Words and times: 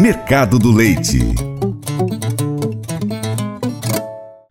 Mercado 0.00 0.58
do 0.58 0.72
Leite. 0.72 1.18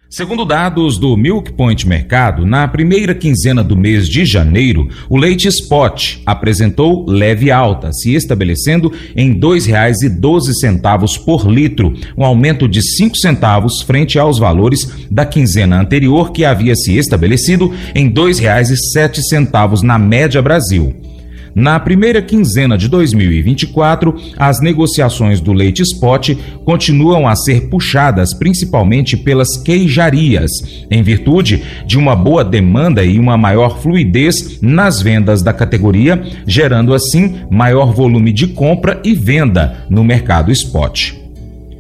Segundo 0.07 0.45
dados 0.45 0.99
do 0.99 1.17
Milk 1.17 1.53
Point 1.53 1.87
Mercado, 1.87 2.45
na 2.45 2.67
primeira 2.67 3.15
quinzena 3.15 3.63
do 3.63 3.75
mês 3.75 4.07
de 4.07 4.27
janeiro, 4.27 4.87
o 5.09 5.17
leite 5.17 5.47
spot 5.47 6.21
apresentou 6.23 7.03
leve 7.09 7.49
alta, 7.49 7.91
se 7.91 8.13
estabelecendo 8.13 8.93
em 9.15 9.31
R$ 9.31 9.39
2,12 9.39 11.25
por 11.25 11.49
litro, 11.49 11.95
um 12.15 12.23
aumento 12.23 12.67
de 12.67 12.83
5 12.83 13.17
centavos 13.17 13.81
frente 13.81 14.19
aos 14.19 14.37
valores 14.37 15.07
da 15.09 15.25
quinzena 15.25 15.81
anterior, 15.81 16.31
que 16.31 16.45
havia 16.45 16.75
se 16.75 16.95
estabelecido 16.95 17.73
em 17.95 18.05
R$ 18.05 18.13
2,07 18.13 19.81
na 19.81 19.97
média 19.97 20.43
Brasil. 20.43 21.08
Na 21.53 21.79
primeira 21.79 22.21
quinzena 22.21 22.77
de 22.77 22.87
2024, 22.87 24.15
as 24.37 24.61
negociações 24.61 25.41
do 25.41 25.53
leite 25.53 25.81
spot 25.81 26.31
continuam 26.63 27.27
a 27.27 27.35
ser 27.35 27.69
puxadas 27.69 28.33
principalmente 28.33 29.17
pelas 29.17 29.57
queijarias, 29.57 30.51
em 30.89 31.01
virtude 31.01 31.63
de 31.85 31.97
uma 31.97 32.15
boa 32.15 32.43
demanda 32.43 33.03
e 33.03 33.19
uma 33.19 33.37
maior 33.37 33.79
fluidez 33.81 34.59
nas 34.61 35.01
vendas 35.01 35.41
da 35.41 35.53
categoria, 35.53 36.21
gerando 36.45 36.93
assim 36.93 37.41
maior 37.49 37.93
volume 37.93 38.31
de 38.31 38.47
compra 38.47 39.01
e 39.03 39.13
venda 39.13 39.85
no 39.89 40.03
mercado 40.03 40.51
spot. 40.51 41.18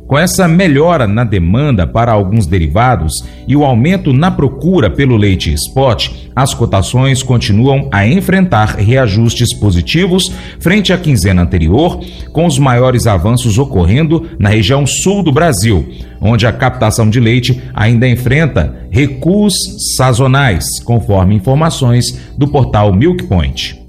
Com 0.09 0.17
essa 0.17 0.47
melhora 0.47 1.05
na 1.05 1.23
demanda 1.23 1.85
para 1.85 2.11
alguns 2.11 2.47
derivados 2.47 3.13
e 3.47 3.55
o 3.55 3.63
aumento 3.63 4.11
na 4.11 4.31
procura 4.31 4.89
pelo 4.89 5.15
leite 5.15 5.53
spot, 5.53 6.09
as 6.35 6.51
cotações 6.51 7.21
continuam 7.21 7.87
a 7.91 8.07
enfrentar 8.07 8.75
reajustes 8.75 9.53
positivos 9.53 10.33
frente 10.59 10.91
à 10.91 10.97
quinzena 10.97 11.43
anterior, 11.43 12.03
com 12.33 12.47
os 12.47 12.57
maiores 12.57 13.05
avanços 13.05 13.59
ocorrendo 13.59 14.27
na 14.39 14.49
região 14.49 14.83
sul 14.87 15.21
do 15.21 15.31
Brasil, 15.31 15.87
onde 16.19 16.47
a 16.47 16.51
captação 16.51 17.07
de 17.07 17.19
leite 17.19 17.61
ainda 17.71 18.09
enfrenta 18.09 18.87
recuos 18.89 19.53
sazonais, 19.95 20.65
conforme 20.83 21.35
informações 21.35 22.19
do 22.35 22.47
portal 22.47 22.91
Milk 22.91 23.25
Point. 23.25 23.88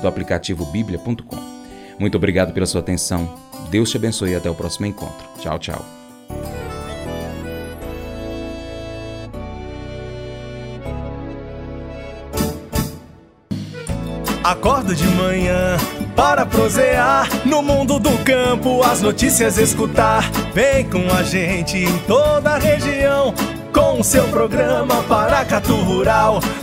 do 0.00 0.08
aplicativo 0.08 0.64
bíblia.com. 0.66 1.38
Muito 1.98 2.16
obrigado 2.16 2.52
pela 2.52 2.66
sua 2.66 2.80
atenção. 2.80 3.32
Deus 3.70 3.90
te 3.90 3.96
abençoe 3.96 4.32
e 4.32 4.34
até 4.34 4.50
o 4.50 4.54
próximo 4.54 4.86
encontro. 4.86 5.26
Tchau, 5.38 5.58
tchau. 5.58 5.84
Acordo 14.44 14.94
de 14.94 15.06
manhã 15.06 15.76
para 16.16 16.44
prosear 16.44 17.28
no 17.46 17.62
mundo 17.62 18.00
do 18.00 18.10
campo, 18.24 18.82
as 18.82 19.00
notícias 19.00 19.56
escutar. 19.56 20.28
Vem 20.52 20.88
com 20.90 21.08
a 21.14 21.22
gente 21.22 21.78
em 21.78 21.98
toda 22.00 22.50
a 22.50 22.58
região 22.58 23.32
com 23.72 24.00
o 24.00 24.04
seu 24.04 24.26
programa 24.28 25.02
Paracatu 25.04 25.76
Rural. 25.76 26.40